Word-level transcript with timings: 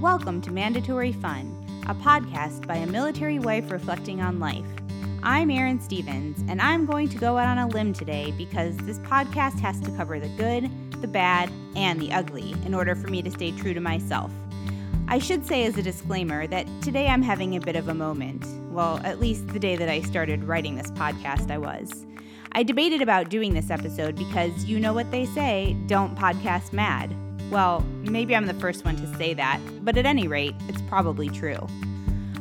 Welcome 0.00 0.40
to 0.42 0.50
Mandatory 0.50 1.12
Fun, 1.12 1.54
a 1.86 1.94
podcast 1.94 2.66
by 2.66 2.76
a 2.76 2.86
military 2.86 3.38
wife 3.38 3.70
reflecting 3.70 4.22
on 4.22 4.40
life. 4.40 4.64
I'm 5.22 5.50
Erin 5.50 5.78
Stevens, 5.78 6.42
and 6.48 6.58
I'm 6.58 6.86
going 6.86 7.10
to 7.10 7.18
go 7.18 7.36
out 7.36 7.48
on 7.48 7.58
a 7.58 7.68
limb 7.68 7.92
today 7.92 8.32
because 8.38 8.74
this 8.78 8.98
podcast 9.00 9.60
has 9.60 9.78
to 9.80 9.90
cover 9.98 10.18
the 10.18 10.30
good, 10.38 10.70
the 11.02 11.06
bad, 11.06 11.52
and 11.76 12.00
the 12.00 12.12
ugly 12.14 12.52
in 12.64 12.72
order 12.72 12.94
for 12.94 13.08
me 13.08 13.20
to 13.20 13.30
stay 13.30 13.52
true 13.52 13.74
to 13.74 13.80
myself. 13.80 14.32
I 15.06 15.18
should 15.18 15.46
say 15.46 15.66
as 15.66 15.76
a 15.76 15.82
disclaimer 15.82 16.46
that 16.46 16.66
today 16.80 17.08
I'm 17.08 17.22
having 17.22 17.56
a 17.56 17.60
bit 17.60 17.76
of 17.76 17.88
a 17.88 17.94
moment. 17.94 18.46
Well, 18.72 19.02
at 19.04 19.20
least 19.20 19.48
the 19.48 19.58
day 19.58 19.76
that 19.76 19.90
I 19.90 20.00
started 20.00 20.44
writing 20.44 20.76
this 20.76 20.90
podcast, 20.92 21.50
I 21.50 21.58
was. 21.58 22.06
I 22.52 22.62
debated 22.62 23.02
about 23.02 23.28
doing 23.28 23.52
this 23.52 23.68
episode 23.68 24.16
because 24.16 24.64
you 24.64 24.80
know 24.80 24.94
what 24.94 25.10
they 25.10 25.26
say 25.26 25.76
don't 25.86 26.16
podcast 26.16 26.72
mad. 26.72 27.14
Well, 27.50 27.80
maybe 28.02 28.36
I'm 28.36 28.46
the 28.46 28.54
first 28.54 28.84
one 28.84 28.94
to 28.96 29.16
say 29.16 29.34
that, 29.34 29.60
but 29.82 29.96
at 29.96 30.06
any 30.06 30.28
rate, 30.28 30.54
it's 30.68 30.80
probably 30.82 31.28
true. 31.28 31.58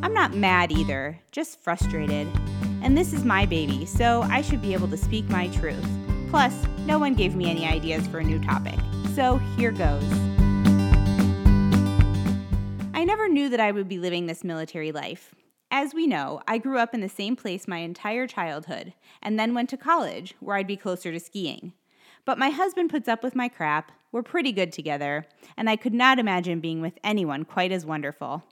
I'm 0.04 0.14
not 0.14 0.36
mad 0.36 0.72
either, 0.72 1.20
just 1.32 1.60
frustrated. 1.60 2.28
And 2.84 2.96
this 2.96 3.12
is 3.12 3.26
my 3.26 3.48
baby, 3.48 3.88
so 3.88 4.22
I 4.30 4.44
should 4.44 4.62
be 4.62 4.74
able 4.74 4.88
to 4.90 4.98
speak 4.98 5.28
my 5.28 5.48
truth. 5.48 5.84
Plus, 6.30 6.54
no 6.86 7.00
one 7.00 7.16
gave 7.16 7.36
me 7.36 7.50
any 7.50 7.66
ideas 7.66 8.06
for 8.06 8.20
a 8.20 8.24
new 8.24 8.40
topic. 8.40 8.78
So 9.16 9.38
here 9.58 9.72
goes. 9.72 10.04
I 12.94 13.04
never 13.04 13.28
knew 13.28 13.50
that 13.50 13.60
I 13.60 13.72
would 13.72 13.90
be 13.90 13.98
living 13.98 14.28
this 14.28 14.44
military 14.44 14.92
life. 14.92 15.34
As 15.72 15.96
we 15.96 16.06
know, 16.06 16.42
I 16.48 16.60
grew 16.60 16.78
up 16.78 16.94
in 16.94 17.02
the 17.02 17.10
same 17.10 17.36
place 17.36 17.68
my 17.68 17.80
entire 17.80 18.28
childhood, 18.28 18.94
and 19.24 19.40
then 19.40 19.56
went 19.56 19.72
to 19.72 19.78
college, 19.78 20.36
where 20.40 20.56
I'd 20.56 20.68
be 20.68 20.78
closer 20.78 21.12
to 21.12 21.20
skiing. 21.20 21.74
But 22.26 22.38
my 22.38 22.52
husband 22.52 22.92
puts 22.92 23.08
up 23.08 23.24
with 23.24 23.36
my 23.36 23.50
crap, 23.50 23.92
we're 24.12 24.24
pretty 24.24 24.52
good 24.52 24.72
together, 24.72 25.26
and 25.56 25.70
I 25.70 25.76
could 25.76 25.94
not 25.94 26.20
imagine 26.20 26.60
being 26.60 26.82
with 26.82 26.98
anyone 27.04 27.46
quite 27.46 27.72
as 27.72 27.86
wonderful. 27.86 28.44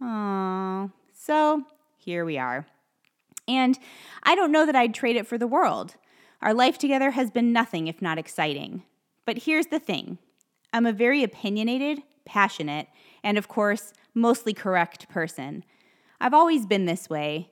Oh, 0.00 0.90
so 1.12 1.62
here 1.96 2.24
we 2.24 2.38
are. 2.38 2.66
And 3.46 3.78
I 4.22 4.34
don't 4.34 4.52
know 4.52 4.66
that 4.66 4.76
I'd 4.76 4.94
trade 4.94 5.16
it 5.16 5.26
for 5.26 5.38
the 5.38 5.46
world. 5.46 5.96
Our 6.40 6.54
life 6.54 6.78
together 6.78 7.12
has 7.12 7.30
been 7.30 7.52
nothing 7.52 7.86
if 7.86 8.02
not 8.02 8.18
exciting. 8.18 8.82
But 9.24 9.38
here's 9.38 9.66
the 9.66 9.78
thing 9.78 10.18
I'm 10.72 10.86
a 10.86 10.92
very 10.92 11.22
opinionated, 11.22 12.02
passionate, 12.24 12.88
and 13.22 13.38
of 13.38 13.48
course, 13.48 13.92
mostly 14.14 14.52
correct 14.52 15.08
person. 15.08 15.64
I've 16.20 16.34
always 16.34 16.66
been 16.66 16.86
this 16.86 17.08
way, 17.08 17.51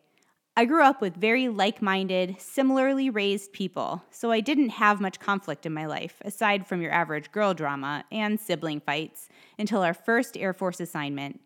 I 0.61 0.67
grew 0.67 0.83
up 0.83 1.01
with 1.01 1.17
very 1.17 1.49
like 1.49 1.81
minded, 1.81 2.37
similarly 2.39 3.09
raised 3.09 3.55
people, 3.55 4.05
so 4.11 4.31
I 4.31 4.41
didn't 4.41 4.69
have 4.69 5.01
much 5.01 5.19
conflict 5.19 5.65
in 5.65 5.73
my 5.73 5.87
life, 5.87 6.21
aside 6.23 6.67
from 6.67 6.83
your 6.83 6.93
average 6.93 7.33
girl 7.33 7.55
drama 7.55 8.05
and 8.13 8.39
sibling 8.39 8.81
fights, 8.81 9.31
until 9.59 9.81
our 9.81 9.95
first 9.95 10.37
Air 10.37 10.53
Force 10.53 10.79
assignment. 10.79 11.41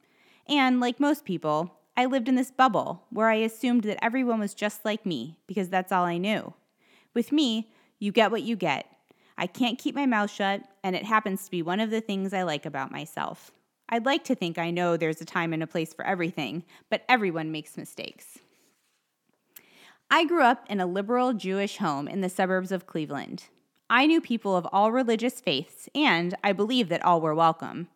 And 0.48 0.80
like 0.80 0.98
most 0.98 1.24
people, 1.24 1.78
I 1.96 2.06
lived 2.06 2.28
in 2.28 2.34
this 2.34 2.50
bubble 2.50 3.04
where 3.10 3.28
I 3.28 3.36
assumed 3.36 3.84
that 3.84 4.02
everyone 4.02 4.40
was 4.40 4.52
just 4.52 4.84
like 4.84 5.06
me 5.06 5.38
because 5.46 5.68
that's 5.68 5.92
all 5.92 6.04
I 6.04 6.18
knew. 6.18 6.52
With 7.14 7.30
me, 7.30 7.70
you 8.00 8.10
get 8.10 8.32
what 8.32 8.42
you 8.42 8.56
get. 8.56 8.90
I 9.38 9.46
can't 9.46 9.78
keep 9.78 9.94
my 9.94 10.06
mouth 10.06 10.32
shut, 10.32 10.62
and 10.82 10.96
it 10.96 11.04
happens 11.04 11.44
to 11.44 11.52
be 11.52 11.62
one 11.62 11.78
of 11.78 11.90
the 11.90 12.00
things 12.00 12.34
I 12.34 12.42
like 12.42 12.66
about 12.66 12.90
myself. 12.90 13.52
I'd 13.88 14.06
like 14.06 14.24
to 14.24 14.34
think 14.34 14.58
I 14.58 14.72
know 14.72 14.96
there's 14.96 15.20
a 15.20 15.24
time 15.24 15.52
and 15.52 15.62
a 15.62 15.68
place 15.68 15.94
for 15.94 16.04
everything, 16.04 16.64
but 16.90 17.04
everyone 17.08 17.52
makes 17.52 17.76
mistakes. 17.76 18.40
I 20.10 20.24
grew 20.24 20.42
up 20.42 20.66
in 20.68 20.80
a 20.80 20.86
liberal 20.86 21.32
Jewish 21.32 21.78
home 21.78 22.06
in 22.06 22.20
the 22.20 22.28
suburbs 22.28 22.70
of 22.70 22.86
Cleveland. 22.86 23.44
I 23.90 24.06
knew 24.06 24.20
people 24.20 24.56
of 24.56 24.66
all 24.72 24.92
religious 24.92 25.40
faiths, 25.40 25.88
and 25.94 26.34
I 26.42 26.52
believed 26.52 26.90
that 26.90 27.04
all 27.04 27.20
were 27.20 27.34
welcome. 27.34 27.88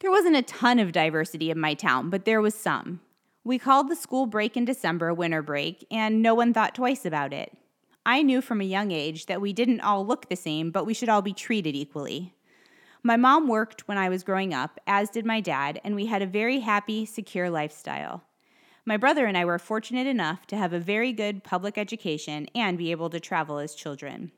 There 0.00 0.10
wasn't 0.10 0.36
a 0.36 0.42
ton 0.42 0.78
of 0.78 0.92
diversity 0.92 1.50
in 1.50 1.58
my 1.58 1.74
town, 1.74 2.10
but 2.10 2.24
there 2.24 2.40
was 2.40 2.54
some. 2.54 3.00
We 3.42 3.58
called 3.58 3.88
the 3.88 3.96
school 3.96 4.26
break 4.26 4.56
in 4.56 4.64
December 4.64 5.12
winter 5.12 5.42
break, 5.42 5.86
and 5.90 6.22
no 6.22 6.34
one 6.34 6.54
thought 6.54 6.74
twice 6.74 7.04
about 7.04 7.32
it. 7.32 7.52
I 8.06 8.22
knew 8.22 8.40
from 8.40 8.60
a 8.60 8.64
young 8.64 8.90
age 8.90 9.26
that 9.26 9.40
we 9.40 9.52
didn't 9.52 9.80
all 9.80 10.04
look 10.04 10.28
the 10.28 10.36
same, 10.36 10.70
but 10.70 10.84
we 10.84 10.94
should 10.94 11.08
all 11.08 11.22
be 11.22 11.32
treated 11.32 11.74
equally. 11.74 12.34
My 13.02 13.16
mom 13.16 13.48
worked 13.48 13.86
when 13.86 13.98
I 13.98 14.08
was 14.08 14.24
growing 14.24 14.54
up, 14.54 14.80
as 14.86 15.10
did 15.10 15.26
my 15.26 15.40
dad, 15.40 15.80
and 15.84 15.94
we 15.94 16.06
had 16.06 16.22
a 16.22 16.26
very 16.26 16.60
happy, 16.60 17.04
secure 17.04 17.50
lifestyle. 17.50 18.24
My 18.86 18.98
brother 18.98 19.24
and 19.24 19.36
I 19.36 19.46
were 19.46 19.58
fortunate 19.58 20.06
enough 20.06 20.46
to 20.48 20.56
have 20.56 20.74
a 20.74 20.78
very 20.78 21.12
good 21.12 21.42
public 21.42 21.78
education 21.78 22.48
and 22.54 22.76
be 22.76 22.90
able 22.90 23.08
to 23.10 23.20
travel 23.20 23.58
as 23.58 23.74
children. 23.74 24.30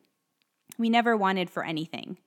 We 0.78 0.88
never 0.88 1.16
wanted 1.16 1.50
for 1.50 1.64
anything. 1.64 2.18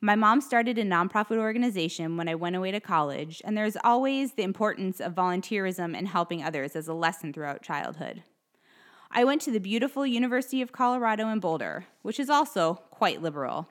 My 0.00 0.14
mom 0.16 0.40
started 0.40 0.78
a 0.78 0.84
nonprofit 0.84 1.36
organization 1.36 2.16
when 2.16 2.26
I 2.26 2.34
went 2.34 2.56
away 2.56 2.70
to 2.70 2.80
college, 2.80 3.42
and 3.44 3.56
there's 3.56 3.76
always 3.84 4.32
the 4.32 4.42
importance 4.42 4.98
of 4.98 5.14
volunteerism 5.14 5.96
and 5.96 6.08
helping 6.08 6.42
others 6.42 6.74
as 6.74 6.88
a 6.88 6.94
lesson 6.94 7.32
throughout 7.32 7.62
childhood. 7.62 8.22
I 9.10 9.24
went 9.24 9.42
to 9.42 9.50
the 9.50 9.60
beautiful 9.60 10.06
University 10.06 10.62
of 10.62 10.72
Colorado 10.72 11.28
in 11.28 11.38
Boulder, 11.38 11.84
which 12.00 12.18
is 12.18 12.30
also 12.30 12.80
quite 12.90 13.20
liberal. 13.20 13.68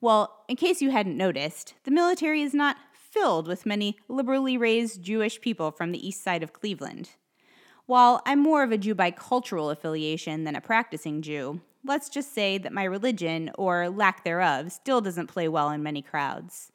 Well, 0.00 0.44
in 0.46 0.56
case 0.56 0.82
you 0.82 0.90
hadn't 0.90 1.16
noticed, 1.16 1.74
the 1.84 1.90
military 1.90 2.42
is 2.42 2.54
not 2.54 2.76
filled 3.10 3.48
with 3.48 3.66
many 3.66 3.96
liberally 4.08 4.56
raised 4.56 5.02
Jewish 5.02 5.40
people 5.40 5.70
from 5.70 5.92
the 5.92 6.06
east 6.06 6.22
side 6.22 6.42
of 6.42 6.52
Cleveland. 6.52 7.10
While 7.86 8.20
I'm 8.26 8.40
more 8.40 8.62
of 8.62 8.70
a 8.70 8.78
Jew 8.78 8.94
by 8.94 9.10
cultural 9.10 9.70
affiliation 9.70 10.44
than 10.44 10.54
a 10.54 10.60
practicing 10.60 11.22
Jew, 11.22 11.60
let's 11.84 12.08
just 12.08 12.34
say 12.34 12.58
that 12.58 12.72
my 12.72 12.84
religion, 12.84 13.50
or 13.56 13.88
lack 13.88 14.24
thereof, 14.24 14.72
still 14.72 15.00
doesn't 15.00 15.28
play 15.28 15.48
well 15.48 15.70
in 15.70 15.82
many 15.82 16.02
crowds. 16.02 16.70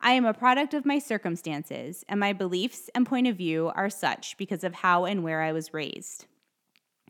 I 0.00 0.12
am 0.12 0.26
a 0.26 0.34
product 0.34 0.74
of 0.74 0.84
my 0.84 0.98
circumstances, 0.98 2.04
and 2.08 2.18
my 2.18 2.32
beliefs 2.32 2.90
and 2.94 3.06
point 3.06 3.28
of 3.28 3.36
view 3.36 3.70
are 3.74 3.88
such 3.88 4.36
because 4.36 4.64
of 4.64 4.74
how 4.74 5.04
and 5.04 5.22
where 5.22 5.40
I 5.40 5.52
was 5.52 5.72
raised. 5.72 6.26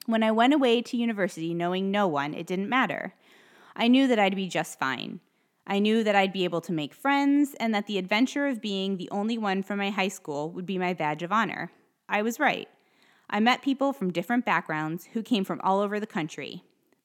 When 0.07 0.23
I 0.23 0.31
went 0.31 0.53
away 0.53 0.83
to 0.83 0.97
university 0.97 1.55
knowing 1.55 1.91
no 1.91 2.07
one, 2.07 2.35
it 2.35 2.47
didn't 2.47 2.69
matter. 2.69 3.15
I 3.75 3.89
knew 3.89 4.07
that 4.09 4.19
I'd 4.19 4.37
be 4.37 4.49
just 4.49 4.79
fine. 4.79 5.21
I 5.67 5.79
knew 5.79 6.03
that 6.03 6.17
I'd 6.17 6.33
be 6.33 6.45
able 6.45 6.61
to 6.63 6.73
make 6.73 6.93
friends 6.93 7.55
and 7.61 7.75
that 7.75 7.87
the 7.87 7.99
adventure 7.99 8.47
of 8.47 8.61
being 8.61 8.97
the 8.97 9.11
only 9.11 9.39
one 9.39 9.63
from 9.63 9.79
my 9.79 9.91
high 9.91 10.09
school 10.09 10.51
would 10.51 10.67
be 10.67 10.79
my 10.79 10.93
badge 10.93 11.23
of 11.23 11.33
honor. 11.33 11.71
I 12.09 12.23
was 12.23 12.41
right. 12.41 12.69
I 13.31 13.41
met 13.41 13.63
people 13.63 13.93
from 13.93 14.13
different 14.13 14.45
backgrounds 14.45 15.09
who 15.13 15.23
came 15.23 15.45
from 15.45 15.61
all 15.63 15.81
over 15.81 15.99
the 15.99 16.07
country. 16.07 16.65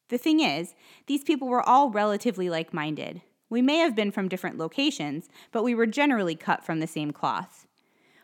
The 0.10 0.18
thing 0.18 0.40
is, 0.40 0.74
these 1.06 1.24
people 1.24 1.48
were 1.48 1.68
all 1.68 1.92
relatively 1.92 2.50
like 2.50 2.74
minded. 2.74 3.22
We 3.50 3.62
may 3.62 3.78
have 3.78 3.96
been 3.96 4.12
from 4.12 4.28
different 4.28 4.58
locations, 4.58 5.30
but 5.52 5.64
we 5.64 5.76
were 5.76 5.86
generally 5.86 6.36
cut 6.36 6.66
from 6.66 6.80
the 6.80 6.88
same 6.88 7.12
cloth. 7.12 7.66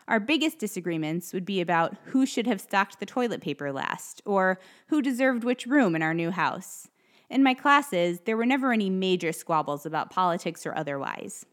Our 0.06 0.20
biggest 0.20 0.58
disagreements 0.58 1.32
would 1.32 1.46
be 1.46 1.62
about 1.62 1.96
who 2.06 2.26
should 2.26 2.46
have 2.46 2.60
stocked 2.60 3.00
the 3.00 3.06
toilet 3.06 3.40
paper 3.40 3.72
last, 3.72 4.20
or 4.26 4.60
who 4.88 5.00
deserved 5.00 5.44
which 5.44 5.66
room 5.66 5.96
in 5.96 6.02
our 6.02 6.12
new 6.12 6.30
house. 6.30 6.88
In 7.34 7.42
my 7.42 7.52
classes, 7.52 8.20
there 8.26 8.36
were 8.36 8.46
never 8.46 8.72
any 8.72 8.88
major 8.88 9.32
squabbles 9.32 9.84
about 9.84 10.08
politics 10.08 10.64
or 10.64 10.72
otherwise. 10.72 11.44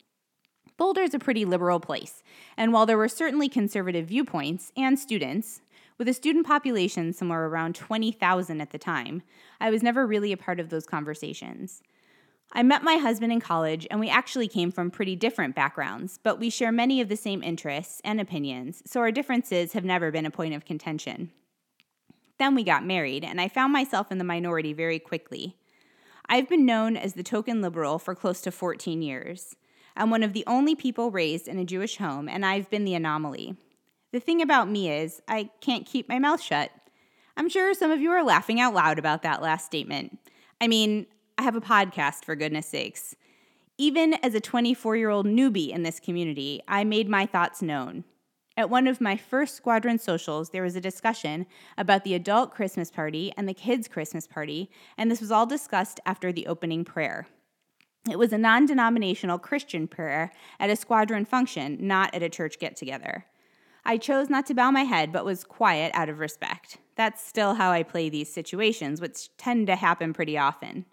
Boulder 0.77 1.01
is 1.01 1.15
a 1.15 1.19
pretty 1.19 1.43
liberal 1.43 1.79
place, 1.79 2.21
and 2.55 2.71
while 2.71 2.85
there 2.85 2.99
were 2.99 3.07
certainly 3.07 3.49
conservative 3.49 4.05
viewpoints 4.05 4.71
and 4.77 4.99
students, 4.99 5.61
with 5.97 6.07
a 6.07 6.13
student 6.13 6.45
population 6.45 7.13
somewhere 7.13 7.47
around 7.47 7.73
20,000 7.73 8.61
at 8.61 8.69
the 8.69 8.77
time, 8.77 9.23
I 9.59 9.71
was 9.71 9.81
never 9.81 10.05
really 10.05 10.31
a 10.31 10.37
part 10.37 10.59
of 10.59 10.69
those 10.69 10.85
conversations. 10.85 11.81
I 12.51 12.61
met 12.61 12.83
my 12.83 12.97
husband 12.97 13.33
in 13.33 13.41
college, 13.41 13.87
and 13.89 13.99
we 13.99 14.07
actually 14.07 14.47
came 14.47 14.71
from 14.71 14.91
pretty 14.91 15.15
different 15.15 15.55
backgrounds, 15.55 16.19
but 16.21 16.39
we 16.39 16.51
share 16.51 16.71
many 16.71 17.01
of 17.01 17.09
the 17.09 17.17
same 17.17 17.41
interests 17.41 18.01
and 18.03 18.21
opinions, 18.21 18.83
so 18.85 18.99
our 18.99 19.11
differences 19.11 19.73
have 19.73 19.83
never 19.83 20.11
been 20.11 20.27
a 20.27 20.31
point 20.31 20.53
of 20.53 20.63
contention. 20.63 21.31
Then 22.37 22.53
we 22.53 22.63
got 22.63 22.85
married, 22.85 23.23
and 23.23 23.41
I 23.41 23.47
found 23.47 23.73
myself 23.73 24.11
in 24.11 24.19
the 24.19 24.23
minority 24.23 24.73
very 24.73 24.99
quickly. 24.99 25.55
I've 26.33 26.47
been 26.47 26.65
known 26.65 26.95
as 26.95 27.13
the 27.13 27.23
token 27.23 27.61
liberal 27.61 27.99
for 27.99 28.15
close 28.15 28.39
to 28.43 28.51
14 28.51 29.01
years. 29.01 29.57
I'm 29.97 30.09
one 30.09 30.23
of 30.23 30.31
the 30.31 30.45
only 30.47 30.75
people 30.75 31.11
raised 31.11 31.45
in 31.45 31.59
a 31.59 31.65
Jewish 31.65 31.97
home, 31.97 32.29
and 32.29 32.45
I've 32.45 32.69
been 32.69 32.85
the 32.85 32.93
anomaly. 32.93 33.57
The 34.13 34.21
thing 34.21 34.41
about 34.41 34.69
me 34.69 34.89
is, 34.89 35.21
I 35.27 35.49
can't 35.59 35.85
keep 35.85 36.07
my 36.07 36.19
mouth 36.19 36.41
shut. 36.41 36.71
I'm 37.35 37.49
sure 37.49 37.73
some 37.73 37.91
of 37.91 37.99
you 37.99 38.11
are 38.11 38.23
laughing 38.23 38.61
out 38.61 38.73
loud 38.73 38.97
about 38.97 39.23
that 39.23 39.41
last 39.41 39.65
statement. 39.65 40.19
I 40.61 40.69
mean, 40.69 41.05
I 41.37 41.41
have 41.41 41.57
a 41.57 41.61
podcast, 41.61 42.23
for 42.23 42.37
goodness 42.37 42.67
sakes. 42.67 43.13
Even 43.77 44.13
as 44.23 44.33
a 44.33 44.39
24 44.39 44.95
year 44.95 45.09
old 45.09 45.25
newbie 45.25 45.71
in 45.71 45.83
this 45.83 45.99
community, 45.99 46.61
I 46.65 46.85
made 46.85 47.09
my 47.09 47.25
thoughts 47.25 47.61
known. 47.61 48.05
At 48.61 48.69
one 48.69 48.85
of 48.85 49.01
my 49.01 49.17
first 49.17 49.55
squadron 49.55 49.97
socials, 49.97 50.51
there 50.51 50.61
was 50.61 50.75
a 50.75 50.81
discussion 50.81 51.47
about 51.79 52.03
the 52.03 52.13
adult 52.13 52.51
Christmas 52.51 52.91
party 52.91 53.33
and 53.35 53.49
the 53.49 53.55
kids' 53.55 53.87
Christmas 53.87 54.27
party, 54.27 54.69
and 54.99 55.09
this 55.09 55.19
was 55.19 55.31
all 55.31 55.47
discussed 55.47 55.99
after 56.05 56.31
the 56.31 56.45
opening 56.45 56.85
prayer. 56.85 57.25
It 58.07 58.19
was 58.19 58.31
a 58.31 58.37
non 58.37 58.67
denominational 58.67 59.39
Christian 59.39 59.87
prayer 59.87 60.31
at 60.59 60.69
a 60.69 60.75
squadron 60.75 61.25
function, 61.25 61.79
not 61.81 62.13
at 62.13 62.21
a 62.21 62.29
church 62.29 62.59
get 62.59 62.75
together. 62.75 63.25
I 63.83 63.97
chose 63.97 64.29
not 64.29 64.45
to 64.45 64.53
bow 64.53 64.69
my 64.69 64.83
head, 64.83 65.11
but 65.11 65.25
was 65.25 65.43
quiet 65.43 65.91
out 65.95 66.09
of 66.09 66.19
respect. 66.19 66.77
That's 66.95 67.25
still 67.25 67.55
how 67.55 67.71
I 67.71 67.81
play 67.81 68.09
these 68.09 68.31
situations, 68.31 69.01
which 69.01 69.35
tend 69.37 69.65
to 69.67 69.75
happen 69.75 70.13
pretty 70.13 70.37
often. 70.37 70.85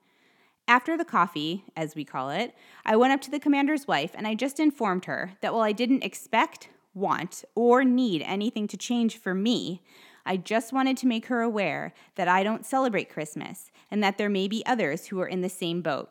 After 0.67 0.97
the 0.97 1.05
coffee, 1.05 1.67
as 1.77 1.95
we 1.95 2.07
call 2.07 2.31
it, 2.31 2.55
I 2.87 2.97
went 2.97 3.13
up 3.13 3.21
to 3.23 3.31
the 3.31 3.39
commander's 3.39 3.87
wife 3.87 4.13
and 4.15 4.27
I 4.27 4.35
just 4.35 4.59
informed 4.59 5.05
her 5.05 5.33
that 5.43 5.53
while 5.53 5.63
I 5.63 5.73
didn't 5.73 6.03
expect 6.03 6.71
want, 6.95 7.45
or 7.55 7.85
need 7.85 8.23
anything 8.23 8.67
to 8.69 8.77
change 8.77 9.19
for 9.19 9.35
me. 9.35 9.83
I 10.27 10.37
just 10.37 10.73
wanted 10.73 10.97
to 10.99 11.07
make 11.07 11.27
her 11.27 11.41
aware 11.41 11.95
that 12.17 12.29
I 12.29 12.43
don't 12.43 12.67
celebrate 12.67 13.09
Christmas 13.09 13.71
and 13.91 14.03
that 14.03 14.19
there 14.19 14.29
may 14.29 14.49
be 14.49 14.65
others 14.67 15.07
who 15.07 15.21
are 15.21 15.27
in 15.27 15.41
the 15.41 15.49
same 15.49 15.81
boat. 15.81 16.11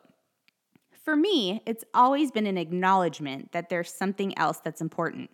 For 1.04 1.16
me, 1.16 1.62
it's 1.64 1.84
always 1.94 2.30
been 2.30 2.46
an 2.46 2.58
acknowledgement 2.58 3.52
that 3.52 3.68
there's 3.68 3.92
something 3.92 4.36
else 4.36 4.58
that's 4.58 4.80
important. 4.80 5.30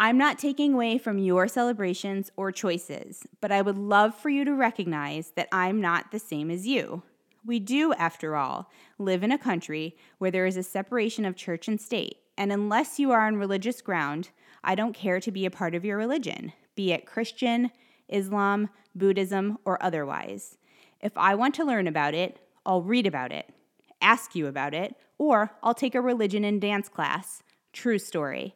I'm 0.00 0.16
not 0.16 0.38
taking 0.38 0.74
away 0.74 0.98
from 0.98 1.18
your 1.18 1.46
celebrations 1.46 2.30
or 2.36 2.50
choices, 2.50 3.22
but 3.40 3.52
I 3.52 3.62
would 3.62 3.76
love 3.76 4.14
for 4.14 4.30
you 4.30 4.44
to 4.44 4.54
recognize 4.54 5.32
that 5.36 5.48
I'm 5.52 5.80
not 5.80 6.10
the 6.10 6.18
same 6.18 6.50
as 6.50 6.66
you. 6.66 7.02
We 7.44 7.60
do, 7.60 7.92
after 7.94 8.36
all, 8.36 8.70
live 8.98 9.22
in 9.22 9.30
a 9.30 9.38
country 9.38 9.96
where 10.18 10.30
there 10.30 10.46
is 10.46 10.56
a 10.56 10.62
separation 10.62 11.24
of 11.24 11.36
church 11.36 11.68
and 11.68 11.80
state, 11.80 12.16
and 12.36 12.52
unless 12.52 12.98
you 12.98 13.10
are 13.12 13.26
on 13.26 13.36
religious 13.36 13.80
ground, 13.80 14.30
I 14.64 14.74
don't 14.74 14.94
care 14.94 15.20
to 15.20 15.30
be 15.30 15.46
a 15.46 15.50
part 15.50 15.74
of 15.74 15.84
your 15.84 15.96
religion, 15.96 16.52
be 16.74 16.92
it 16.92 17.06
Christian, 17.06 17.70
Islam, 18.08 18.68
Buddhism, 18.94 19.58
or 19.64 19.82
otherwise. 19.82 20.56
If 21.00 21.16
I 21.16 21.34
want 21.34 21.54
to 21.56 21.64
learn 21.64 21.86
about 21.86 22.14
it, 22.14 22.38
I'll 22.64 22.82
read 22.82 23.06
about 23.06 23.32
it, 23.32 23.52
ask 24.00 24.34
you 24.34 24.46
about 24.46 24.74
it, 24.74 24.94
or 25.18 25.52
I'll 25.62 25.74
take 25.74 25.94
a 25.94 26.00
religion 26.00 26.44
and 26.44 26.60
dance 26.60 26.88
class. 26.88 27.42
True 27.72 27.98
story. 27.98 28.54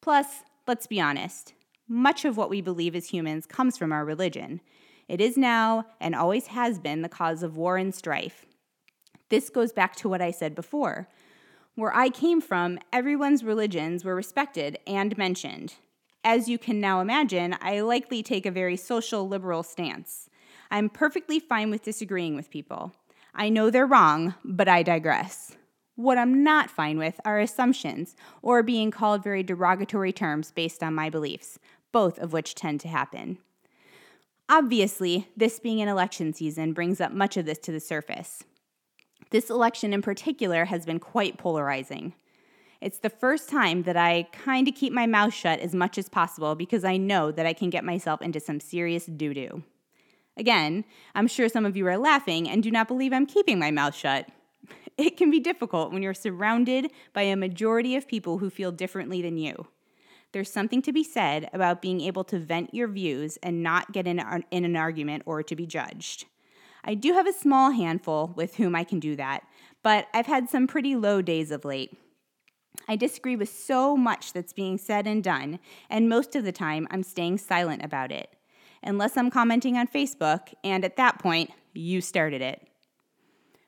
Plus, 0.00 0.42
let's 0.66 0.86
be 0.86 1.00
honest, 1.00 1.54
much 1.88 2.24
of 2.24 2.36
what 2.36 2.50
we 2.50 2.60
believe 2.60 2.96
as 2.96 3.08
humans 3.08 3.46
comes 3.46 3.76
from 3.76 3.92
our 3.92 4.04
religion. 4.04 4.60
It 5.08 5.20
is 5.20 5.36
now 5.36 5.84
and 6.00 6.14
always 6.14 6.48
has 6.48 6.78
been 6.78 7.02
the 7.02 7.08
cause 7.08 7.42
of 7.42 7.56
war 7.56 7.76
and 7.76 7.94
strife. 7.94 8.46
This 9.28 9.50
goes 9.50 9.72
back 9.72 9.96
to 9.96 10.08
what 10.08 10.22
I 10.22 10.30
said 10.30 10.54
before. 10.54 11.08
Where 11.74 11.94
I 11.96 12.10
came 12.10 12.42
from, 12.42 12.78
everyone's 12.92 13.42
religions 13.42 14.04
were 14.04 14.14
respected 14.14 14.78
and 14.86 15.16
mentioned. 15.16 15.76
As 16.22 16.46
you 16.46 16.58
can 16.58 16.80
now 16.80 17.00
imagine, 17.00 17.56
I 17.62 17.80
likely 17.80 18.22
take 18.22 18.44
a 18.44 18.50
very 18.50 18.76
social 18.76 19.26
liberal 19.26 19.62
stance. 19.62 20.28
I'm 20.70 20.90
perfectly 20.90 21.40
fine 21.40 21.70
with 21.70 21.82
disagreeing 21.82 22.36
with 22.36 22.50
people. 22.50 22.92
I 23.34 23.48
know 23.48 23.70
they're 23.70 23.86
wrong, 23.86 24.34
but 24.44 24.68
I 24.68 24.82
digress. 24.82 25.56
What 25.96 26.18
I'm 26.18 26.44
not 26.44 26.70
fine 26.70 26.98
with 26.98 27.18
are 27.24 27.40
assumptions 27.40 28.16
or 28.42 28.62
being 28.62 28.90
called 28.90 29.24
very 29.24 29.42
derogatory 29.42 30.12
terms 30.12 30.50
based 30.50 30.82
on 30.82 30.94
my 30.94 31.08
beliefs, 31.08 31.58
both 31.90 32.18
of 32.18 32.34
which 32.34 32.54
tend 32.54 32.80
to 32.80 32.88
happen. 32.88 33.38
Obviously, 34.46 35.28
this 35.34 35.58
being 35.58 35.80
an 35.80 35.88
election 35.88 36.34
season 36.34 36.74
brings 36.74 37.00
up 37.00 37.12
much 37.12 37.38
of 37.38 37.46
this 37.46 37.58
to 37.58 37.72
the 37.72 37.80
surface. 37.80 38.44
This 39.32 39.48
election 39.48 39.94
in 39.94 40.02
particular 40.02 40.66
has 40.66 40.84
been 40.84 41.00
quite 41.00 41.38
polarizing. 41.38 42.12
It's 42.82 42.98
the 42.98 43.08
first 43.08 43.48
time 43.48 43.84
that 43.84 43.96
I 43.96 44.24
kind 44.30 44.68
of 44.68 44.74
keep 44.74 44.92
my 44.92 45.06
mouth 45.06 45.32
shut 45.32 45.58
as 45.60 45.74
much 45.74 45.96
as 45.96 46.10
possible 46.10 46.54
because 46.54 46.84
I 46.84 46.98
know 46.98 47.32
that 47.32 47.46
I 47.46 47.54
can 47.54 47.70
get 47.70 47.82
myself 47.82 48.20
into 48.20 48.40
some 48.40 48.60
serious 48.60 49.06
doo 49.06 49.32
doo. 49.32 49.62
Again, 50.36 50.84
I'm 51.14 51.26
sure 51.26 51.48
some 51.48 51.64
of 51.64 51.78
you 51.78 51.86
are 51.86 51.96
laughing 51.96 52.46
and 52.46 52.62
do 52.62 52.70
not 52.70 52.88
believe 52.88 53.14
I'm 53.14 53.24
keeping 53.24 53.58
my 53.58 53.70
mouth 53.70 53.94
shut. 53.94 54.28
It 54.98 55.16
can 55.16 55.30
be 55.30 55.40
difficult 55.40 55.90
when 55.90 56.02
you're 56.02 56.12
surrounded 56.12 56.92
by 57.14 57.22
a 57.22 57.34
majority 57.34 57.96
of 57.96 58.06
people 58.06 58.36
who 58.36 58.50
feel 58.50 58.70
differently 58.70 59.22
than 59.22 59.38
you. 59.38 59.66
There's 60.32 60.52
something 60.52 60.82
to 60.82 60.92
be 60.92 61.02
said 61.02 61.48
about 61.54 61.80
being 61.80 62.02
able 62.02 62.24
to 62.24 62.38
vent 62.38 62.74
your 62.74 62.88
views 62.88 63.38
and 63.42 63.62
not 63.62 63.92
get 63.92 64.06
in, 64.06 64.22
in 64.50 64.66
an 64.66 64.76
argument 64.76 65.22
or 65.24 65.42
to 65.42 65.56
be 65.56 65.64
judged. 65.64 66.26
I 66.84 66.94
do 66.94 67.12
have 67.12 67.26
a 67.26 67.32
small 67.32 67.70
handful 67.70 68.32
with 68.36 68.56
whom 68.56 68.74
I 68.74 68.84
can 68.84 68.98
do 68.98 69.14
that, 69.16 69.44
but 69.82 70.08
I've 70.12 70.26
had 70.26 70.48
some 70.48 70.66
pretty 70.66 70.96
low 70.96 71.22
days 71.22 71.50
of 71.50 71.64
late. 71.64 71.96
I 72.88 72.96
disagree 72.96 73.36
with 73.36 73.48
so 73.48 73.96
much 73.96 74.32
that's 74.32 74.52
being 74.52 74.78
said 74.78 75.06
and 75.06 75.22
done, 75.22 75.60
and 75.88 76.08
most 76.08 76.34
of 76.34 76.44
the 76.44 76.52
time 76.52 76.88
I'm 76.90 77.02
staying 77.02 77.38
silent 77.38 77.84
about 77.84 78.10
it. 78.10 78.34
Unless 78.82 79.16
I'm 79.16 79.30
commenting 79.30 79.76
on 79.76 79.86
Facebook, 79.86 80.52
and 80.64 80.84
at 80.84 80.96
that 80.96 81.20
point, 81.20 81.50
you 81.72 82.00
started 82.00 82.42
it. 82.42 82.66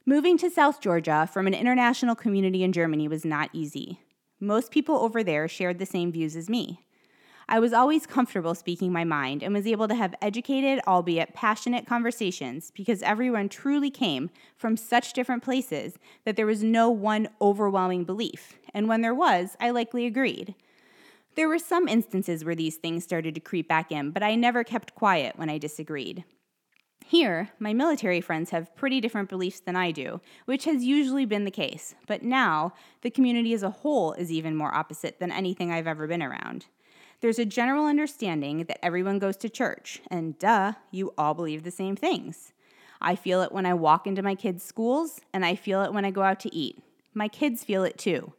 Moving 0.04 0.36
to 0.38 0.50
South 0.50 0.80
Georgia 0.80 1.28
from 1.32 1.46
an 1.46 1.54
international 1.54 2.16
community 2.16 2.64
in 2.64 2.72
Germany 2.72 3.06
was 3.08 3.24
not 3.24 3.48
easy. 3.52 4.00
Most 4.40 4.70
people 4.70 4.96
over 4.96 5.22
there 5.22 5.46
shared 5.46 5.78
the 5.78 5.86
same 5.86 6.10
views 6.10 6.36
as 6.36 6.50
me. 6.50 6.83
I 7.48 7.60
was 7.60 7.72
always 7.72 8.06
comfortable 8.06 8.54
speaking 8.54 8.92
my 8.92 9.04
mind 9.04 9.42
and 9.42 9.52
was 9.52 9.66
able 9.66 9.88
to 9.88 9.94
have 9.94 10.14
educated, 10.22 10.80
albeit 10.86 11.34
passionate, 11.34 11.86
conversations 11.86 12.72
because 12.74 13.02
everyone 13.02 13.48
truly 13.48 13.90
came 13.90 14.30
from 14.56 14.76
such 14.76 15.12
different 15.12 15.42
places 15.42 15.98
that 16.24 16.36
there 16.36 16.46
was 16.46 16.62
no 16.62 16.90
one 16.90 17.28
overwhelming 17.40 18.04
belief. 18.04 18.58
And 18.72 18.88
when 18.88 19.02
there 19.02 19.14
was, 19.14 19.56
I 19.60 19.70
likely 19.70 20.06
agreed. 20.06 20.54
There 21.34 21.48
were 21.48 21.58
some 21.58 21.88
instances 21.88 22.44
where 22.44 22.54
these 22.54 22.76
things 22.76 23.04
started 23.04 23.34
to 23.34 23.40
creep 23.40 23.68
back 23.68 23.90
in, 23.92 24.10
but 24.10 24.22
I 24.22 24.36
never 24.36 24.64
kept 24.64 24.94
quiet 24.94 25.36
when 25.36 25.50
I 25.50 25.58
disagreed. 25.58 26.24
Here, 27.04 27.50
my 27.58 27.74
military 27.74 28.22
friends 28.22 28.50
have 28.50 28.74
pretty 28.76 29.00
different 29.00 29.28
beliefs 29.28 29.60
than 29.60 29.76
I 29.76 29.90
do, 29.90 30.22
which 30.46 30.64
has 30.64 30.84
usually 30.84 31.26
been 31.26 31.44
the 31.44 31.50
case, 31.50 31.94
but 32.06 32.22
now 32.22 32.72
the 33.02 33.10
community 33.10 33.52
as 33.52 33.62
a 33.62 33.68
whole 33.68 34.14
is 34.14 34.32
even 34.32 34.56
more 34.56 34.74
opposite 34.74 35.18
than 35.18 35.30
anything 35.30 35.70
I've 35.70 35.86
ever 35.86 36.06
been 36.06 36.22
around. 36.22 36.64
There's 37.20 37.38
a 37.38 37.44
general 37.44 37.86
understanding 37.86 38.64
that 38.64 38.84
everyone 38.84 39.18
goes 39.18 39.36
to 39.38 39.48
church, 39.48 40.00
and 40.10 40.38
duh, 40.38 40.72
you 40.90 41.12
all 41.16 41.34
believe 41.34 41.62
the 41.62 41.70
same 41.70 41.96
things. 41.96 42.52
I 43.00 43.16
feel 43.16 43.42
it 43.42 43.52
when 43.52 43.66
I 43.66 43.74
walk 43.74 44.06
into 44.06 44.22
my 44.22 44.34
kids' 44.34 44.64
schools, 44.64 45.20
and 45.32 45.44
I 45.44 45.54
feel 45.54 45.82
it 45.82 45.92
when 45.92 46.04
I 46.04 46.10
go 46.10 46.22
out 46.22 46.40
to 46.40 46.54
eat. 46.54 46.82
My 47.14 47.28
kids 47.28 47.64
feel 47.64 47.84
it 47.84 47.98
too. 47.98 48.32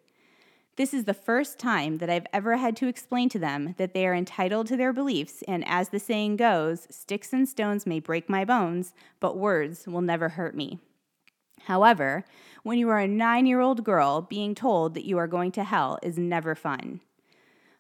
This 0.76 0.94
is 0.94 1.06
the 1.06 1.14
first 1.14 1.58
time 1.58 2.00
that 2.00 2.10
I've 2.10 2.28
ever 2.34 2.58
had 2.58 2.76
to 2.78 2.88
explain 2.88 3.30
to 3.30 3.40
them 3.40 3.76
that 3.78 3.94
they 3.94 4.06
are 4.06 4.14
entitled 4.14 4.68
to 4.68 4.78
their 4.78 4.92
beliefs, 4.92 5.42
and 5.48 5.66
as 5.68 5.90
the 5.90 6.00
saying 6.00 6.36
goes, 6.36 6.86
sticks 6.90 7.32
and 7.32 7.48
stones 7.48 7.86
may 7.86 8.00
break 8.00 8.28
my 8.28 8.44
bones, 8.44 8.94
but 9.22 9.38
words 9.38 9.88
will 9.88 10.02
never 10.02 10.30
hurt 10.30 10.54
me. 10.54 10.80
However, 11.64 12.26
when 12.64 12.78
you 12.78 12.90
are 12.90 13.00
a 13.00 13.08
nine 13.08 13.46
year 13.46 13.62
old 13.62 13.86
girl, 13.86 14.22
being 14.22 14.54
told 14.54 14.96
that 14.96 15.06
you 15.06 15.18
are 15.18 15.28
going 15.28 15.52
to 15.54 15.64
hell 15.64 15.98
is 16.04 16.18
never 16.18 16.56
fun. 16.56 17.00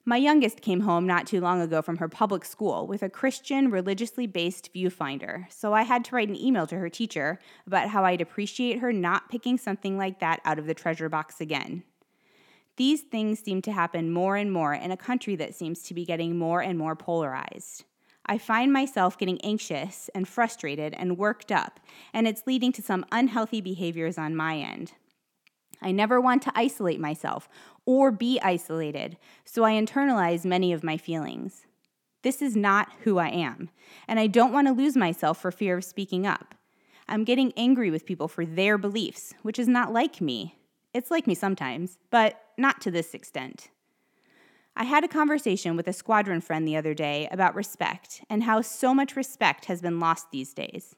My 0.07 0.17
youngest 0.17 0.61
came 0.61 0.81
home 0.81 1.07
not 1.07 1.25
too 1.25 1.41
long 1.41 1.61
ago 1.61 1.81
from 1.81 1.97
her 1.97 2.07
public 2.07 2.45
school 2.45 2.85
with 2.85 3.01
a 3.01 3.09
Christian, 3.09 3.71
religiously 3.71 4.27
based 4.27 4.71
viewfinder, 4.71 5.51
so 5.51 5.73
I 5.73 5.81
had 5.81 6.05
to 6.05 6.15
write 6.15 6.29
an 6.29 6.39
email 6.39 6.67
to 6.67 6.77
her 6.77 6.89
teacher 6.89 7.39
about 7.65 7.89
how 7.89 8.05
I'd 8.05 8.21
appreciate 8.21 8.79
her 8.79 8.93
not 8.93 9.29
picking 9.29 9.57
something 9.57 9.97
like 9.97 10.19
that 10.19 10.41
out 10.45 10.59
of 10.59 10.67
the 10.67 10.75
treasure 10.75 11.09
box 11.09 11.41
again. 11.41 11.81
These 12.77 13.01
things 13.01 13.39
seem 13.39 13.63
to 13.63 13.71
happen 13.71 14.11
more 14.11 14.35
and 14.35 14.51
more 14.51 14.75
in 14.75 14.91
a 14.91 14.97
country 14.97 15.35
that 15.37 15.55
seems 15.55 15.81
to 15.83 15.95
be 15.95 16.05
getting 16.05 16.37
more 16.37 16.61
and 16.61 16.77
more 16.77 16.95
polarized. 16.95 17.85
I 18.27 18.37
find 18.37 18.71
myself 18.71 19.17
getting 19.17 19.41
anxious 19.41 20.11
and 20.13 20.27
frustrated 20.27 20.93
and 20.93 21.17
worked 21.17 21.51
up, 21.51 21.79
and 22.13 22.27
it's 22.27 22.45
leading 22.45 22.71
to 22.73 22.83
some 22.83 23.05
unhealthy 23.11 23.59
behaviors 23.59 24.19
on 24.19 24.35
my 24.35 24.57
end. 24.57 24.93
I 25.81 25.91
never 25.91 26.21
want 26.21 26.41
to 26.43 26.51
isolate 26.55 26.99
myself 26.99 27.49
or 27.85 28.11
be 28.11 28.39
isolated, 28.41 29.17
so 29.43 29.63
I 29.63 29.73
internalize 29.73 30.45
many 30.45 30.73
of 30.73 30.83
my 30.83 30.97
feelings. 30.97 31.65
This 32.21 32.41
is 32.41 32.55
not 32.55 32.91
who 33.03 33.17
I 33.19 33.29
am, 33.29 33.69
and 34.07 34.19
I 34.19 34.27
don't 34.27 34.51
want 34.51 34.67
to 34.67 34.73
lose 34.73 34.97
myself 34.97 35.39
for 35.39 35.51
fear 35.51 35.77
of 35.77 35.83
speaking 35.83 36.25
up. 36.25 36.55
I'm 37.07 37.23
getting 37.23 37.53
angry 37.55 37.91
with 37.91 38.05
people 38.05 38.27
for 38.27 38.45
their 38.45 38.77
beliefs, 38.77 39.33
which 39.43 39.59
is 39.59 39.67
not 39.67 39.93
like 39.93 40.21
me. 40.21 40.57
It's 40.93 41.11
like 41.11 41.27
me 41.27 41.35
sometimes, 41.35 41.97
but 42.09 42.41
not 42.57 42.81
to 42.81 42.91
this 42.91 43.13
extent. 43.13 43.69
I 44.75 44.83
had 44.83 45.03
a 45.03 45.07
conversation 45.09 45.77
with 45.77 45.87
a 45.87 45.93
squadron 45.93 46.41
friend 46.41 46.67
the 46.67 46.75
other 46.75 46.93
day 46.93 47.29
about 47.31 47.55
respect 47.55 48.23
and 48.29 48.43
how 48.43 48.61
so 48.61 48.93
much 48.93 49.15
respect 49.15 49.65
has 49.65 49.81
been 49.81 49.99
lost 49.99 50.31
these 50.31 50.53
days. 50.53 50.95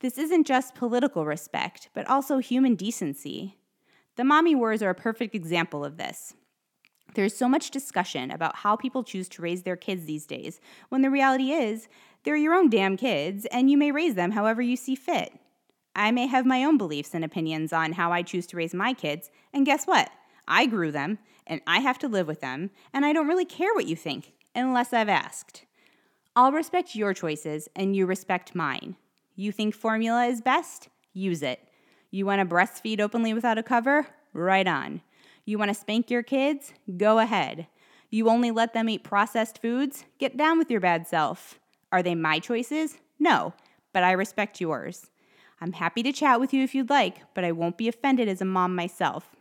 This 0.00 0.18
isn't 0.18 0.46
just 0.46 0.76
political 0.76 1.24
respect, 1.24 1.88
but 1.94 2.08
also 2.08 2.38
human 2.38 2.76
decency. 2.76 3.57
The 4.18 4.24
mommy 4.24 4.56
wars 4.56 4.82
are 4.82 4.90
a 4.90 4.96
perfect 4.96 5.36
example 5.36 5.84
of 5.84 5.96
this. 5.96 6.34
There's 7.14 7.36
so 7.36 7.48
much 7.48 7.70
discussion 7.70 8.32
about 8.32 8.56
how 8.56 8.74
people 8.74 9.04
choose 9.04 9.28
to 9.28 9.42
raise 9.42 9.62
their 9.62 9.76
kids 9.76 10.06
these 10.06 10.26
days, 10.26 10.60
when 10.88 11.02
the 11.02 11.08
reality 11.08 11.52
is, 11.52 11.86
they're 12.24 12.34
your 12.34 12.52
own 12.52 12.68
damn 12.68 12.96
kids, 12.96 13.46
and 13.52 13.70
you 13.70 13.78
may 13.78 13.92
raise 13.92 14.16
them 14.16 14.32
however 14.32 14.60
you 14.60 14.74
see 14.74 14.96
fit. 14.96 15.38
I 15.94 16.10
may 16.10 16.26
have 16.26 16.44
my 16.44 16.64
own 16.64 16.76
beliefs 16.76 17.14
and 17.14 17.24
opinions 17.24 17.72
on 17.72 17.92
how 17.92 18.10
I 18.10 18.22
choose 18.22 18.48
to 18.48 18.56
raise 18.56 18.74
my 18.74 18.92
kids, 18.92 19.30
and 19.52 19.64
guess 19.64 19.84
what? 19.84 20.10
I 20.48 20.66
grew 20.66 20.90
them, 20.90 21.20
and 21.46 21.60
I 21.64 21.78
have 21.78 22.00
to 22.00 22.08
live 22.08 22.26
with 22.26 22.40
them, 22.40 22.70
and 22.92 23.06
I 23.06 23.12
don't 23.12 23.28
really 23.28 23.44
care 23.44 23.72
what 23.74 23.86
you 23.86 23.94
think 23.94 24.32
unless 24.52 24.92
I've 24.92 25.08
asked. 25.08 25.64
I'll 26.34 26.50
respect 26.50 26.96
your 26.96 27.14
choices, 27.14 27.68
and 27.76 27.94
you 27.94 28.04
respect 28.04 28.56
mine. 28.56 28.96
You 29.36 29.52
think 29.52 29.76
formula 29.76 30.24
is 30.24 30.40
best? 30.40 30.88
Use 31.12 31.44
it. 31.44 31.67
You 32.10 32.24
want 32.24 32.40
to 32.40 32.54
breastfeed 32.54 33.00
openly 33.00 33.34
without 33.34 33.58
a 33.58 33.62
cover? 33.62 34.06
Right 34.32 34.66
on. 34.66 35.02
You 35.44 35.58
want 35.58 35.70
to 35.70 35.74
spank 35.74 36.10
your 36.10 36.22
kids? 36.22 36.72
Go 36.96 37.18
ahead. 37.18 37.66
You 38.10 38.28
only 38.28 38.50
let 38.50 38.72
them 38.72 38.88
eat 38.88 39.04
processed 39.04 39.60
foods? 39.60 40.04
Get 40.18 40.36
down 40.36 40.58
with 40.58 40.70
your 40.70 40.80
bad 40.80 41.06
self. 41.06 41.58
Are 41.92 42.02
they 42.02 42.14
my 42.14 42.38
choices? 42.38 42.98
No, 43.18 43.52
but 43.92 44.04
I 44.04 44.12
respect 44.12 44.60
yours. 44.60 45.10
I'm 45.60 45.72
happy 45.72 46.02
to 46.02 46.12
chat 46.12 46.40
with 46.40 46.54
you 46.54 46.62
if 46.62 46.74
you'd 46.74 46.90
like, 46.90 47.16
but 47.34 47.44
I 47.44 47.52
won't 47.52 47.76
be 47.76 47.88
offended 47.88 48.28
as 48.28 48.40
a 48.40 48.46
mom 48.46 48.74
myself. 48.74 49.36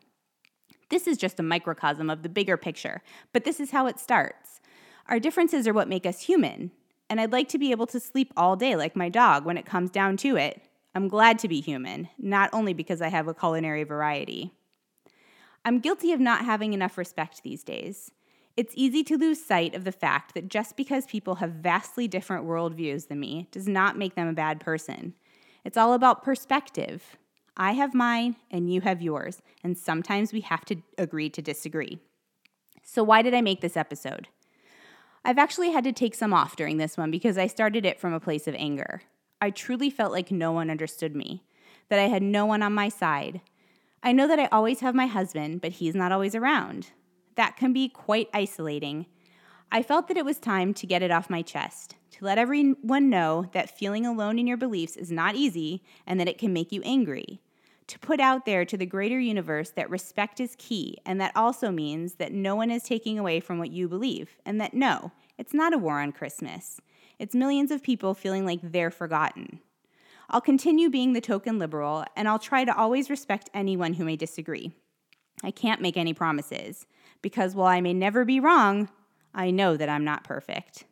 This 0.90 1.08
is 1.08 1.18
just 1.18 1.40
a 1.40 1.44
microcosm 1.44 2.10
of 2.10 2.24
the 2.24 2.30
bigger 2.30 2.58
picture, 2.58 3.02
but 3.34 3.44
this 3.44 3.60
is 3.60 3.72
how 3.72 3.88
it 3.88 4.00
starts. 4.00 4.60
Our 5.08 5.20
differences 5.20 5.68
are 5.68 5.74
what 5.74 5.88
make 5.88 6.06
us 6.06 6.22
human, 6.22 6.72
and 7.10 7.22
I'd 7.22 7.32
like 7.32 7.50
to 7.50 7.58
be 7.58 7.72
able 7.72 7.88
to 7.88 8.00
sleep 8.00 8.34
all 8.36 8.56
day 8.56 8.76
like 8.76 8.96
my 8.96 9.10
dog 9.10 9.46
when 9.46 9.58
it 9.58 9.66
comes 9.66 9.90
down 9.90 10.18
to 10.18 10.36
it. 10.38 10.62
I'm 10.98 11.10
glad 11.10 11.38
to 11.40 11.48
be 11.48 11.62
human, 11.62 12.10
not 12.18 12.50
only 12.54 12.74
because 12.74 13.04
I 13.04 13.10
have 13.10 13.28
a 13.28 13.34
culinary 13.36 13.84
variety. 13.84 14.52
I'm 15.64 15.80
guilty 15.80 16.12
of 16.12 16.20
not 16.20 16.44
having 16.44 16.74
enough 16.74 16.98
respect 16.98 17.44
these 17.44 17.64
days. 17.64 18.10
It's 18.56 18.74
easy 18.76 19.04
to 19.04 19.16
lose 19.16 19.46
sight 19.46 19.76
of 19.76 19.84
the 19.84 19.92
fact 19.92 20.34
that 20.34 20.48
just 20.48 20.76
because 20.76 21.06
people 21.06 21.36
have 21.36 21.52
vastly 21.52 22.08
different 22.08 22.48
worldviews 22.48 23.10
than 23.10 23.20
me 23.20 23.48
does 23.52 23.68
not 23.68 23.96
make 23.96 24.16
them 24.16 24.28
a 24.28 24.34
bad 24.34 24.60
person. 24.60 25.14
It's 25.64 25.78
all 25.78 25.94
about 25.94 26.24
perspective. 26.24 27.16
I 27.56 27.74
have 27.74 27.94
mine 27.94 28.36
and 28.50 28.74
you 28.74 28.82
have 28.82 29.00
yours, 29.00 29.44
and 29.64 29.78
sometimes 29.78 30.34
we 30.34 30.42
have 30.42 30.66
to 30.66 30.78
agree 30.98 31.30
to 31.30 31.44
disagree. 31.44 32.00
So, 32.82 33.04
why 33.04 33.22
did 33.22 33.36
I 33.36 33.42
make 33.42 33.62
this 33.62 33.78
episode? 33.78 34.30
I've 35.24 35.38
actually 35.38 35.70
had 35.70 35.84
to 35.84 35.92
take 35.92 36.16
some 36.16 36.34
off 36.34 36.56
during 36.56 36.78
this 36.78 36.98
one 36.98 37.12
because 37.12 37.38
I 37.38 37.46
started 37.46 37.86
it 37.86 38.00
from 38.00 38.14
a 38.14 38.20
place 38.20 38.48
of 38.48 38.56
anger. 38.56 39.04
I 39.42 39.50
truly 39.50 39.90
felt 39.90 40.12
like 40.12 40.32
no 40.32 40.52
one 40.52 40.70
understood 40.70 41.16
me, 41.16 41.44
that 41.90 42.00
I 42.00 42.08
had 42.08 42.24
no 42.24 42.46
one 42.46 42.64
on 42.64 42.74
my 42.74 42.90
side. 42.90 43.42
I 44.02 44.12
know 44.12 44.28
that 44.28 44.40
I 44.40 44.48
always 44.52 44.80
have 44.82 44.96
my 44.96 45.08
husband, 45.08 45.62
but 45.62 45.74
he's 45.74 45.96
not 45.96 46.12
always 46.12 46.36
around. 46.36 46.92
That 47.36 47.58
can 47.58 47.74
be 47.74 47.90
quite 47.90 48.30
isolating. 48.34 49.06
I 49.72 49.84
felt 49.84 50.08
that 50.08 50.18
it 50.18 50.26
was 50.26 50.40
time 50.40 50.74
to 50.76 50.88
get 50.88 51.04
it 51.04 51.12
off 51.12 51.30
my 51.30 51.42
chest, 51.42 51.96
to 52.12 52.26
let 52.26 52.38
everyone 52.38 53.10
know 53.10 53.50
that 53.54 53.78
feeling 53.78 54.06
alone 54.06 54.40
in 54.40 54.48
your 54.48 54.58
beliefs 54.58 54.96
is 54.96 55.12
not 55.12 55.36
easy 55.36 55.84
and 56.06 56.20
that 56.20 56.28
it 56.28 56.38
can 56.38 56.54
make 56.54 56.72
you 56.72 56.82
angry 56.84 57.42
to 57.88 58.00
put 58.00 58.20
out 58.20 58.46
there 58.46 58.66
to 58.66 58.78
the 58.78 58.86
greater 58.86 59.20
universe 59.20 59.72
that 59.72 59.90
respect 59.90 60.40
is 60.40 60.56
key, 60.58 60.98
and 61.06 61.20
that 61.22 61.32
also 61.36 61.72
means 61.72 62.16
that 62.16 62.34
no 62.34 62.56
one 62.56 62.70
is 62.70 62.84
taking 62.84 63.18
away 63.18 63.40
from 63.40 63.58
what 63.58 63.72
you 63.72 63.88
believe, 63.88 64.38
and 64.46 64.60
that 64.60 64.74
no, 64.74 65.12
it's 65.38 65.54
not 65.54 65.74
a 65.74 65.78
war 65.78 66.02
on 66.02 66.12
Christmas. 66.12 66.82
It's 67.20 67.36
millions 67.36 67.72
of 67.72 67.84
people 67.84 68.14
feeling 68.14 68.46
like 68.46 68.60
they're 68.62 68.92
forgotten. 68.92 69.60
I'll 70.30 70.42
continue 70.42 70.90
being 70.90 71.14
the 71.14 71.22
token 71.22 71.58
liberal, 71.58 72.06
and 72.16 72.28
I'll 72.28 72.40
try 72.40 72.66
to 72.66 72.76
always 72.76 73.10
respect 73.10 73.50
anyone 73.54 73.94
who 73.94 74.06
may 74.06 74.16
disagree. 74.16 74.74
I 75.44 75.52
can't 75.52 75.82
make 75.82 75.98
any 75.98 76.14
promises, 76.14 76.86
because 77.22 77.56
while 77.56 77.68
I 77.68 77.82
may 77.82 77.94
never 77.94 78.26
be 78.26 78.40
wrong, 78.40 78.90
I 79.34 79.52
know 79.52 79.78
that 79.78 79.90
I'm 79.90 80.04
not 80.04 80.24
perfect. 80.24 80.84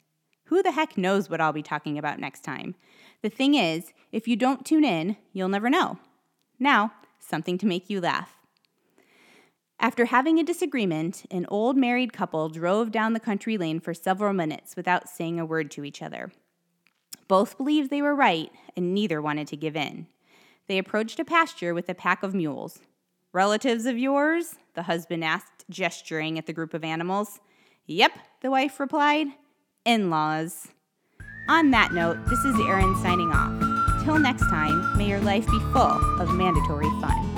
Who 0.46 0.64
the 0.64 0.72
heck 0.72 0.98
knows 0.98 1.30
what 1.30 1.42
I'll 1.42 1.54
be 1.54 1.64
talking 1.64 1.98
about 1.98 2.20
next 2.20 2.44
time? 2.44 2.76
The 3.22 3.30
thing 3.30 3.56
is, 3.56 3.92
if 4.12 4.28
you 4.28 4.36
don't 4.36 4.66
tune 4.66 4.86
in, 4.86 5.18
you'll 5.34 5.50
never 5.50 5.70
know. 5.70 5.98
Now, 6.60 6.94
something 7.20 7.58
to 7.58 7.66
make 7.66 7.90
you 7.90 8.00
laugh. 8.00 8.38
After 9.86 10.06
having 10.06 10.40
a 10.40 10.44
disagreement, 10.44 11.28
an 11.30 11.46
old 11.48 11.78
married 11.78 12.12
couple 12.12 12.50
drove 12.50 12.92
down 12.92 13.14
the 13.14 13.20
country 13.20 13.56
lane 13.56 13.80
for 13.80 13.94
several 13.94 14.34
minutes 14.34 14.76
without 14.76 15.08
saying 15.08 15.40
a 15.40 15.46
word 15.46 15.70
to 15.70 15.84
each 15.84 16.02
other. 16.02 16.32
Both 17.28 17.56
believed 17.56 17.92
they 17.92 18.02
were 18.02 18.16
right, 18.16 18.52
and 18.76 18.96
neither 18.96 19.22
wanted 19.22 19.48
to 19.50 19.56
give 19.56 19.76
in. 19.76 20.08
They 20.66 20.80
approached 20.80 21.20
a 21.20 21.24
pasture 21.24 21.76
with 21.76 21.88
a 21.88 21.94
pack 21.94 22.24
of 22.24 22.34
mules. 22.34 22.80
Relatives 23.32 23.86
of 23.86 23.96
yours? 23.96 24.56
the 24.74 24.82
husband 24.82 25.24
asked, 25.24 25.66
gesturing 25.70 26.40
at 26.40 26.48
the 26.48 26.54
group 26.54 26.74
of 26.74 26.84
animals. 26.84 27.40
Yep, 27.86 28.14
the 28.42 28.50
wife 28.50 28.80
replied. 28.80 29.28
In 29.86 30.10
laws. 30.10 30.70
On 31.48 31.70
that 31.70 31.94
note, 31.94 32.26
this 32.26 32.44
is 32.44 32.60
Erin 32.60 32.96
signing 33.04 33.30
off. 33.32 34.04
Till 34.04 34.18
next 34.18 34.50
time, 34.50 34.98
may 34.98 35.08
your 35.08 35.22
life 35.22 35.46
be 35.46 35.60
full 35.72 36.20
of 36.20 36.34
mandatory 36.34 36.90
fun. 37.02 37.35